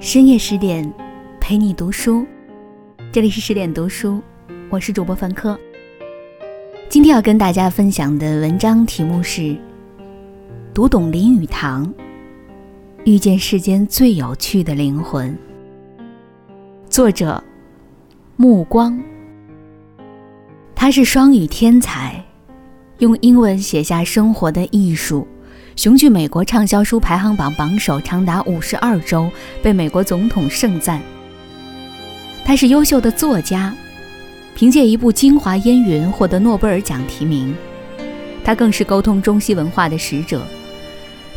[0.00, 0.88] 深夜十点，
[1.40, 2.24] 陪你读书。
[3.10, 4.22] 这里是十点读书，
[4.70, 5.58] 我是主播范科。
[6.88, 9.42] 今天要跟大家分享的文章题目是
[10.72, 11.92] 《读懂林语堂，
[13.04, 15.32] 遇见世间最有趣的灵魂》。
[16.88, 17.42] 作者：
[18.36, 19.02] 目光。
[20.76, 22.24] 他是双语天才，
[22.98, 25.26] 用英文写下《生活的艺术》。
[25.78, 29.30] 雄踞美国畅销书排行榜榜首长达五十二周，
[29.62, 31.00] 被美国总统盛赞。
[32.44, 33.72] 他是优秀的作家，
[34.56, 37.54] 凭借一部《京华烟云》获得诺贝尔奖提名。
[38.42, 40.44] 他更是沟通中西文化的使者。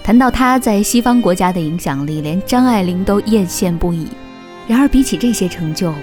[0.03, 4.07] 谈到他在西方国家的影响力，连张爱玲都艳羡不已。
[4.67, 5.93] 然而，比起这些成就，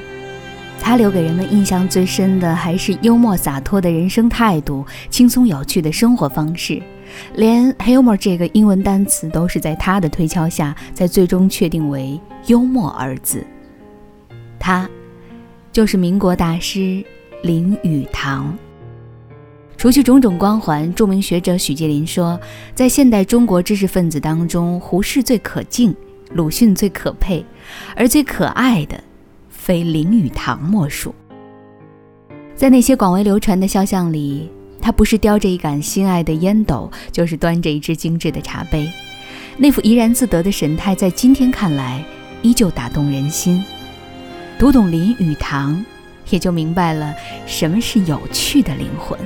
[0.81, 6.81] 他留给人们印象最深的还是幽默洒脱的人生态度、轻松有趣的生活方式。
[7.35, 13.45] 连 humor 这个英文单词都是在他的推敲下，在最终确定为幽默二字。
[14.59, 14.89] 他，
[15.73, 17.05] 就是民国大师
[17.43, 18.57] 林语堂。
[19.77, 22.39] 除去种种光环，著名学者许继林说，
[22.75, 25.95] 在现代中国知识分子当中，胡适最可敬，
[26.33, 27.45] 鲁迅最可佩，
[27.95, 29.01] 而最可爱的，
[29.49, 31.15] 非林语堂莫属。
[32.57, 34.51] 在那些广为流传的肖像里。
[34.89, 38.91] 他不是叼着一杆心爱的烟斗，就是端着一只精致的茶杯，
[39.59, 42.03] 那副怡然自得的神态，在今天看来
[42.41, 43.63] 依旧打动人心。
[44.59, 45.85] 读懂林语堂，
[46.31, 47.15] 也就明白了
[47.47, 49.19] 什么是有趣的灵魂。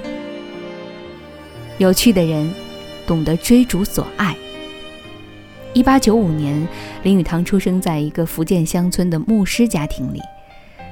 [1.79, 2.53] 有趣的人，
[3.07, 4.37] 懂得追逐所爱。
[5.75, 6.67] 一八九五年，
[7.05, 10.21] 林语堂出生在一个福建乡村的牧师家庭里，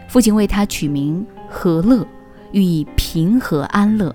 [0.07, 2.07] 父亲为他取名和乐，
[2.53, 4.15] 寓意平和安乐。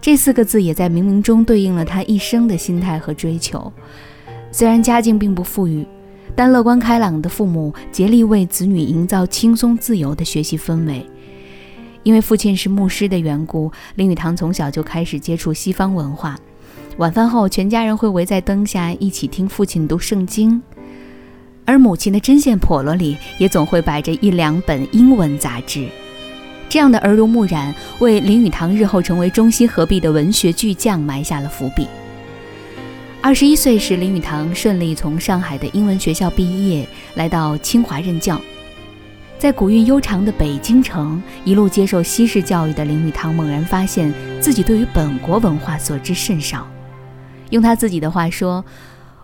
[0.00, 3.72] 这四个字也在冥冥中对应了他一生的心态和追求。
[4.50, 5.86] 虽然家境并不富裕，
[6.34, 11.06] 但乐观开朗的父母竭力为子女营造轻松自由的学习氛围。
[12.02, 16.38] 因为父亲是牧师的缘故，林语堂从小就开始接触西方文化。
[16.96, 20.62] 晚饭后，全家人会围在灯下一起听父亲读圣经，
[21.66, 25.86] 而母亲的针线笸箩里也总会摆着一两本英文杂志。
[26.70, 31.88] 这样的耳濡目染，为林语堂日后成为中西合璧的文学巨匠埋下了伏笔。
[33.20, 36.86] 二十一岁时，林语堂顺利从上海的英文学校毕业，
[37.16, 38.40] 来到清华任教。
[39.36, 46.64] 在古韵悠长的北京城，一路接受西式教育的林语堂，猛然发现自己对于本国文化所知甚少。
[47.50, 48.64] 用他自己的话说：“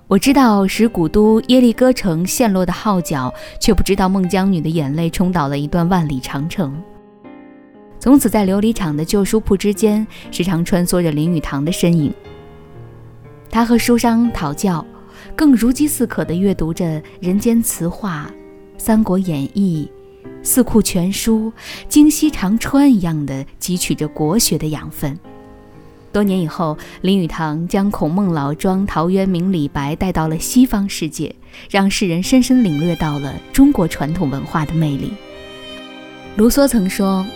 [0.09, 6.77] 我知道使古都耶利哥城陷落的号角，却不知道孟姜女的眼泪冲倒了一段万里长城。”
[7.99, 12.13] 从此，在琉璃厂的旧书铺之间，时常穿梭着林语堂的身影。
[13.51, 14.85] 他和书商讨教，
[15.35, 16.85] 更如饥似渴地阅读着
[17.21, 18.31] 《人间词话》
[18.79, 19.91] 《三国演义》
[20.45, 21.47] 《四库全书》
[21.89, 25.19] 《京西长川》一样的汲取着国学的养分。
[26.13, 31.35] 多年以后，林语堂将孔孟老庄、陶渊明、李白带到了西方世界，
[31.71, 35.13] 让世人深深领略到了中国传统文化的魅力。
[36.37, 37.27] 卢梭曾说。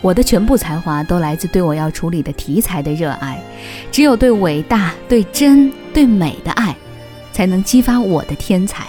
[0.00, 3.42] 我的全部才华都来自对我要处理的题材的热爱，
[3.90, 6.76] 只有对伟大、对真、对美的爱，
[7.32, 8.86] 才能激发我的天才。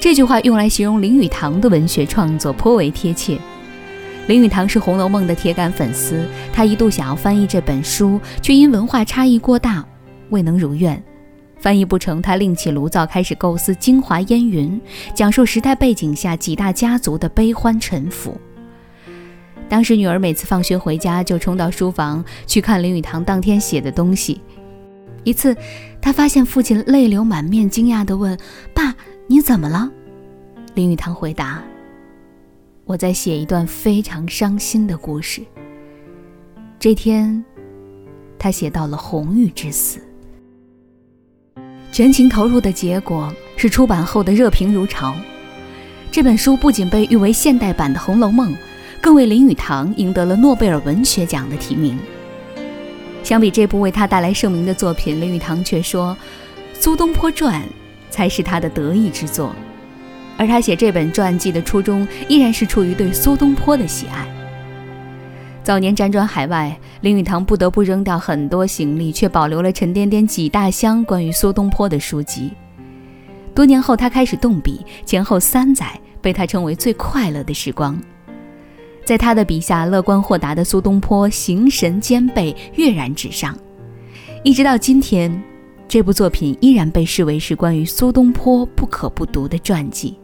[0.00, 3.38] 这句话用来形容林语堂的文学创作颇为贴切。
[4.26, 9.84] 林语堂是《红楼梦》的铁杆粉丝，他一度想要翻译这本书，却因文化差异过大，
[10.30, 11.02] 未能如愿。
[11.58, 14.80] 翻译不成，他另起炉灶，开始构思《京华烟云》，
[15.14, 18.38] 讲述时代背景下几大家族的悲欢沉浮。
[19.74, 24.40] 当时女儿每次放学回家就冲到书房去看林语堂当天写的东西。
[25.24, 25.52] 一次，
[26.00, 28.38] 她发现父亲泪流满面，惊讶地问
[28.72, 28.94] ：“爸，
[29.26, 29.90] 你怎么了？”
[30.74, 31.60] 林语堂回答
[32.86, 35.42] ：“我在写一段非常伤心的故事。”
[36.78, 37.44] 这天，
[38.38, 39.98] 他写到了红玉之死，
[41.90, 45.16] 全情投入的结果是出版后的热评如潮。
[46.12, 48.52] 这本书不仅被誉为现代版的《红楼梦》。
[49.04, 51.98] 更为林语堂赢得了诺贝尔文学奖的提名。
[53.22, 56.16] 相比这部为他带来盛名的作品，林语堂却说，
[56.80, 57.60] 《苏东坡传》
[58.08, 59.54] 才是他的得意之作。
[60.38, 64.26] 而他写这本传记的初衷，依然是出于对苏东坡的喜爱。
[65.62, 72.52] 早年辗转海外，林语堂不得不扔掉很多行李，却保留了沉甸甸几大箱关于苏东坡的书籍。
[73.54, 78.00] 多年后，他开始动笔，前后三载，被他称为最快乐的时光。
[79.04, 83.56] 在他的笔下，乐观豁达的苏东坡形神兼备，跃然纸上。
[84.42, 85.42] 一直到今天，
[85.86, 90.18] 这部作品依然被视为是关于苏东坡不可不读的传记。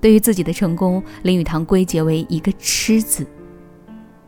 [0.00, 3.26] 对于自己的成功，林语堂归结为一个“痴”字。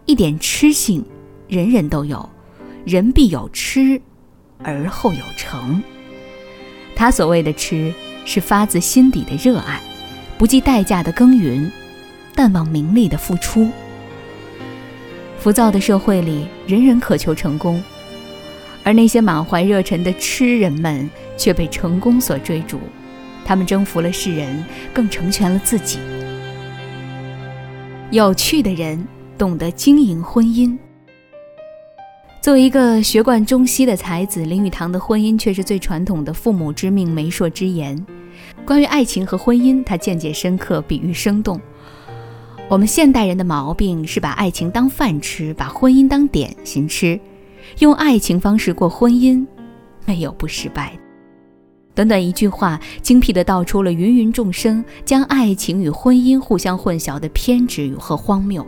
[0.06, 1.04] 一点痴性，
[1.48, 2.26] 人人都有，
[2.86, 4.00] 人必有痴，
[4.62, 5.82] 而后有成。
[6.94, 7.92] 他所谓的痴，
[8.24, 9.78] 是发自心底的热爱，
[10.38, 11.70] 不计代价的耕耘，
[12.36, 13.68] 淡忘名利的付出。
[15.38, 17.82] 浮躁的社会里，人人渴求成功，
[18.84, 22.78] 而那些满怀热忱的痴人们却被成功所追逐。
[23.44, 25.98] 他们征服了世人，更成全了自己。
[28.10, 29.06] 有趣的人
[29.38, 30.76] 懂得经营婚姻。
[32.40, 38.04] 作为一个学贯中西的才子，林语堂的婚姻却是最传统的父母之命、媒妁之言。
[38.64, 41.60] 关于爱情和婚姻，他见解深刻，比喻生动。
[42.68, 47.18] 我们现代人的毛病是把爱情当饭吃，把婚姻当点心吃，
[47.78, 49.46] 用爱情方式过婚姻，
[50.04, 50.98] 没有不失败。
[51.94, 58.66] 短短一句话，精辟地道出了芸芸众生将爱情与婚姻互相混淆的偏执和荒谬。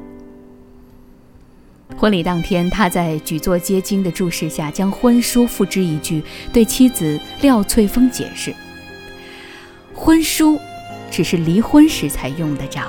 [1.97, 6.23] 婚礼当天，他在举座皆惊的注视下，将婚书付之一炬，
[6.53, 8.55] 对妻子廖翠峰解释
[9.93, 10.57] ：“婚书
[11.11, 12.81] 只是离婚时才用得着。”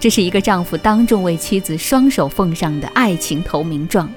[0.00, 4.08] 这是一个丈夫当众为妻子双手奉上的爱情投名状，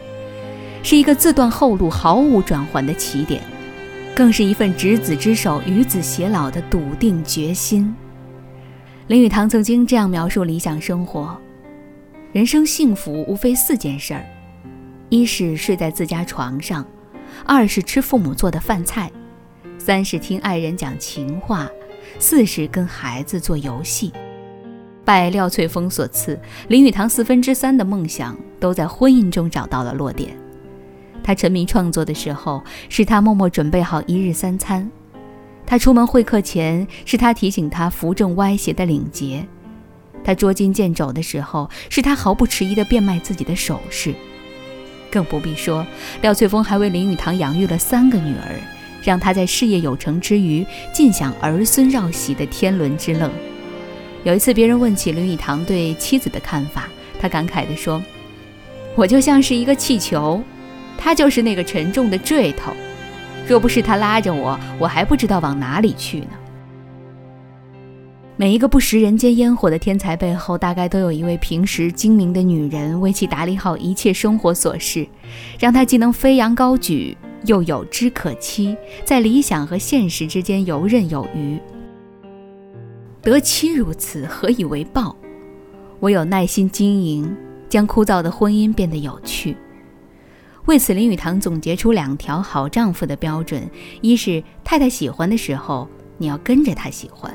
[0.83, 3.41] 是一个自断后路、毫无转圜的起点，
[4.15, 7.93] 更是一份执子之手、与子偕老的笃定决心。
[9.07, 11.35] 林语堂曾经这样描述理想生活：
[12.31, 14.23] 人生幸福无非四件事儿，
[15.09, 16.85] 一是睡在自家床上，
[17.43, 19.11] 二是吃父母做的饭菜，
[19.79, 21.67] 三是听爱人讲情话，
[22.19, 24.13] 四是跟孩子做游戏。
[25.03, 30.37] 拜廖翠峰所赐，林语堂四分之三的梦想都在婚姻中找到了落点。
[31.23, 34.87] 他沉迷创作的时候，是他默默准备好一日三餐；
[35.65, 39.43] 他出门会客前，是他提醒他扶正歪斜的领结；
[40.23, 44.13] 他捉襟见肘的时候，是他毫不迟疑地变卖自己的首饰。
[45.11, 45.85] 更不必说，
[46.21, 48.59] 廖翠峰还为林语堂养育了三个女儿，
[49.03, 53.29] 让他在事业有成之余，尽享儿孙绕膝的天伦之乐。
[54.23, 56.87] 有一次，别人问起林语堂对妻子的看法，
[57.19, 58.01] 他感慨地说
[58.95, 60.41] ：“我就像是一个气球，
[60.95, 62.71] 他就是那个沉重的坠头。
[63.47, 66.27] 若不是他拉着我，我还不知道往哪里去呢。”
[68.37, 75.07] 每一个不食人间烟火的天才背后，大概都有一位平时精明的女人，为其打理好一切生活琐事，
[75.59, 81.59] 让他既能飞扬高举，又有枝可栖，在理想和现实之间游刃有余。
[83.21, 85.15] 得妻如此，何以为报？
[85.99, 87.35] 唯有耐心经营，
[87.69, 89.55] 将枯燥的婚姻变得有趣。
[90.65, 93.69] 为此，林语堂总结出两条好丈夫的标准：
[94.01, 95.87] 一是太太喜欢的时候，
[96.17, 97.31] 你要跟着她喜欢；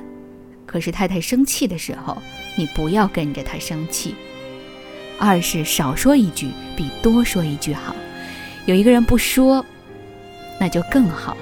[0.67, 2.21] 可是太太生气的时候，
[2.57, 4.17] 你不要跟着她生气。
[5.19, 7.95] 二是少说一句比多说一句好，
[8.67, 9.65] 有一个人不说，
[10.59, 11.41] 那就更好了。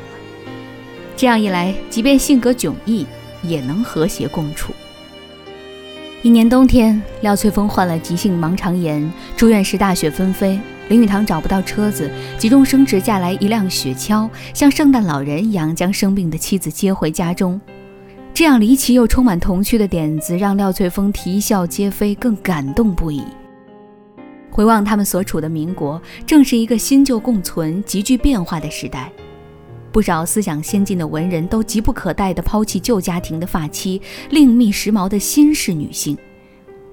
[1.17, 3.07] 这样一来，即便性格迥异。
[3.47, 4.73] 也能和谐共处。
[6.23, 10.59] 一年冬天，廖翠峰患了急性盲肠炎，住院时大雪纷飞，
[10.89, 17.61] 林语堂找不到车子，急中生智驾来一辆雪橇，像圣诞老人一样将生病的妻子接回家中。
[18.33, 23.23] 这样离奇又充满童趣的点子，让廖翠峰啼笑皆非，更感动不已。
[24.51, 29.13] 回望他们所处的民国，正是一个新旧共存、急剧变化的时代。
[29.95, 36.19] 不少思想先进的文人都急不可待地抛弃旧家庭的发妻，另觅时髦的新式女性。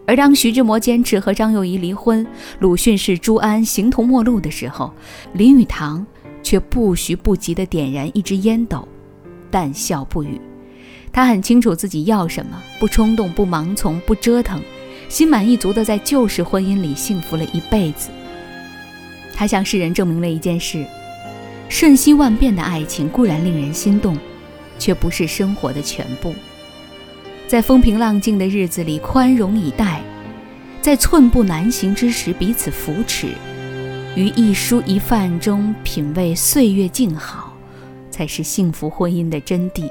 [0.06, 2.24] 而当徐志摩坚持和张幼仪离婚，
[2.60, 4.94] 鲁迅是朱安形同陌路的时候，
[5.34, 6.06] 林语堂
[6.44, 8.88] 却不徐不急地点燃一支烟斗，
[9.50, 10.40] 淡笑不语。
[11.12, 14.62] 他很清楚自己要什么，不冲动，不盲从，不折腾，
[15.10, 18.12] 心满意足地在旧式婚姻里幸福了一辈子。
[19.34, 20.86] 他向世人证明了一件事。
[21.72, 24.18] 瞬息万变的爱情固然令人心动，
[24.78, 26.36] 却不是生活的全部。
[27.48, 30.02] 在风平浪静的日子里宽容以待，
[30.82, 33.30] 在寸步难行之时彼此扶持，
[34.18, 37.54] 于一蔬一饭中品味岁月静好，
[38.12, 39.90] 才是幸福婚姻的真谛。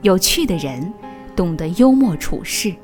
[0.00, 0.90] 有趣的人，
[1.36, 2.74] 懂得幽默处事。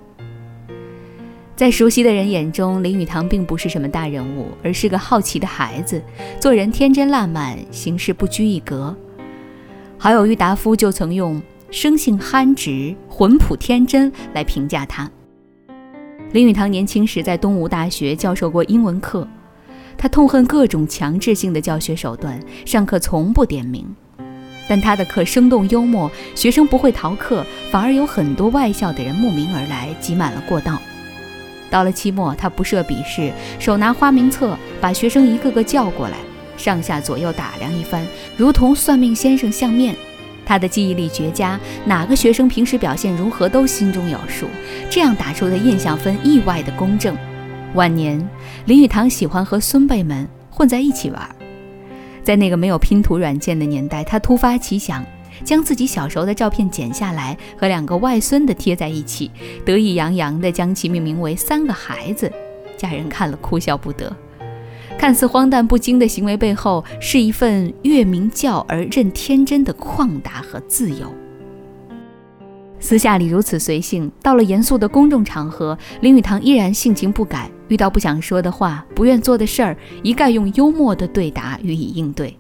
[1.58, 6.00] 在熟悉的人眼中，林语堂并不是什么大人物，而是个好奇的孩子，
[6.38, 8.96] 做人天真烂漫，行事不拘一格。
[9.98, 15.10] 好友郁达夫就曾用“生性憨直，浑朴天真”来评价他。
[16.30, 19.26] 林语堂年轻时在东吴大学教授过英文课，
[19.96, 23.84] 他痛恨各种强制性的教学手段，上课从不点名。
[24.68, 30.80] 但他的课生动幽默，学生不会逃课，反而有很多外校的人慕名而来，挤满了过道。
[31.70, 36.16] 到了期末，他不设笔试，手拿花名册，把学生一个个叫过来，
[36.56, 38.04] 上下左右打量一番，
[38.37, 39.94] 如同算命先生相面。
[40.46, 44.46] 他的记忆力绝佳，哪个学生平时表现如何都心中有数，
[44.88, 47.14] 这样打出的印象分意外的公正。
[47.75, 48.26] 晚年，
[48.64, 51.28] 林语堂喜欢和孙辈们混在一起玩，
[52.25, 55.04] 在那个没有拼图软件的年代，他突发奇想。
[55.45, 59.30] 将自己小时候的照片剪下来，和两个外孙的贴在一起，
[59.64, 62.33] 得意洋洋地将其命名为“三个孩子”。
[62.76, 64.14] 家人看了哭笑不得。
[64.99, 71.12] 看似荒诞不经的行为背后，是一份越明教而任天真的旷达和自由。
[72.80, 77.50] 私下里如此随性，到了严肃的公众场合，林语堂依然性情不改。
[77.68, 82.37] 遇到不想说的话、不愿做的事儿，一概用幽默的对答予以应对。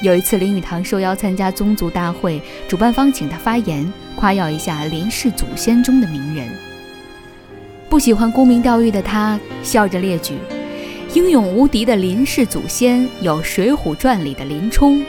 [0.00, 6.46] 有一次，林语堂受邀参加宗族大会，主办方请他发言，夸耀一下林氏祖先中的名人。
[7.88, 10.34] 不喜欢沽名钓誉的他，笑着列举：
[11.14, 15.02] 英勇无敌的林氏祖先有《水浒传》里的林冲，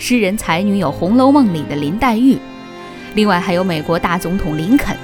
[0.00, 2.36] 诗人才女有《红楼梦》里的林黛玉，
[3.14, 4.96] 另外还有美国大总统林肯。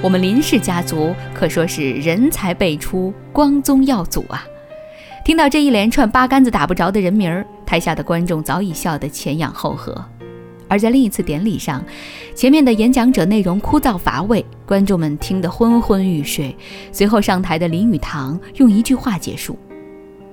[0.00, 4.46] 我们林氏家族可说是人才辈出，光宗耀祖啊！
[5.24, 7.44] 听到这一连串八竿子打不着的人名儿。
[7.70, 10.04] 台下的观众早已笑得前仰后合，
[10.66, 11.80] 而在另一次典礼上，
[12.34, 16.56] 前面的演讲者内容枯燥乏味，观众们听得昏昏欲睡。
[16.90, 19.56] 随后上台的林语堂用一句话结束：“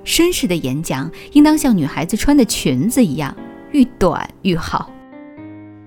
[0.03, 3.37] 绅士的演讲应当像女孩子穿的裙子一样，
[3.71, 4.89] 愈短愈好。”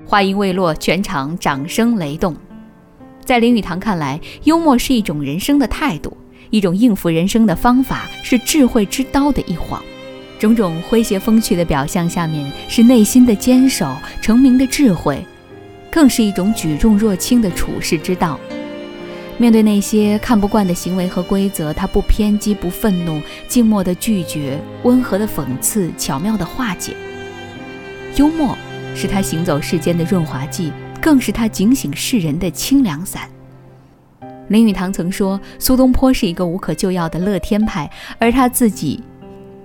[0.06, 2.32] 话音未落，全场掌声雷动。
[3.24, 6.16] 在林语堂看来，幽默是一种人生的态度，
[6.50, 9.82] 一种应付人生的方法，是智慧之刀的一晃。
[10.40, 15.22] 种种诙谐风趣的表象下面，是内心的坚守、成名的智慧，
[15.92, 18.40] 更是一种举重若轻的处世之道。
[19.36, 26.96] 面对那些看不惯的行为和规则，他不偏激、不愤怒，静默的拒绝，温和的讽刺，巧妙的化解。
[28.16, 28.56] 幽默
[28.94, 33.28] 是他行走世间的润滑剂，更是他警醒世人的清凉伞。
[34.48, 39.02] 林语堂曾说，苏东坡是一个无可救药的乐天派，而他自己。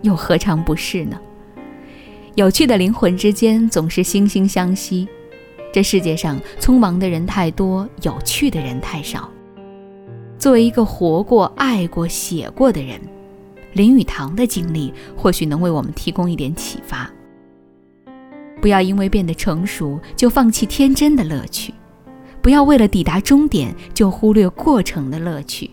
[0.05, 1.19] 又何尝不是呢？
[2.35, 5.07] 有趣的灵魂之间总是惺惺相惜。
[5.73, 9.29] 这世界上匆忙的人太多，有趣的人太少。
[10.37, 13.01] 作为一个活过、爱过、写过的人，
[13.73, 17.09] 林语堂的经历或许能为我们提供一点启发。
[18.61, 21.73] 不要因为变得成熟就放弃天真的乐趣，
[22.41, 25.71] 不要为了抵达终点就忽略过程的乐趣，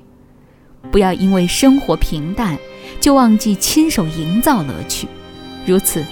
[0.93, 2.57] 不要因为生活平淡。
[3.01, 5.09] 就忘记亲手营造乐趣，
[5.67, 6.05] 如此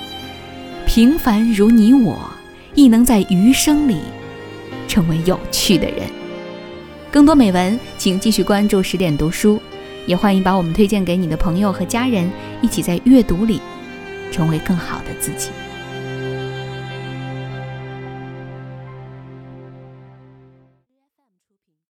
[0.87, 2.19] 平凡如你我，
[2.75, 3.99] 亦能在余生里
[4.89, 6.09] 成为有趣的人。
[7.13, 9.61] 更多美文，请继续关注十点读书，
[10.05, 12.29] 也欢迎把我们推荐给你的朋友和家人，
[12.61, 13.61] 一起在阅读里
[14.33, 15.51] 成为更好的自己。